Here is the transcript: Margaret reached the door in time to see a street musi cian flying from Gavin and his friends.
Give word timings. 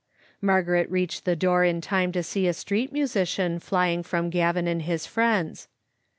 Margaret 0.41 0.89
reached 0.89 1.25
the 1.25 1.35
door 1.35 1.63
in 1.63 1.79
time 1.79 2.11
to 2.13 2.23
see 2.23 2.47
a 2.47 2.53
street 2.53 2.91
musi 2.91 3.27
cian 3.27 3.59
flying 3.59 4.01
from 4.01 4.31
Gavin 4.31 4.67
and 4.67 4.81
his 4.81 5.05
friends. 5.05 5.67